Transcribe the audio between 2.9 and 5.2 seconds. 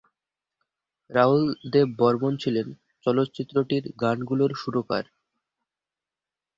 চলচ্চিত্রটির গানগুলোর সুরকার।